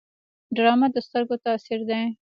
[0.55, 2.01] ډرامه د سترګو تاثیر دی